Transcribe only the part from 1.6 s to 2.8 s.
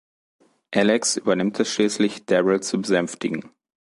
schließlich, Daryl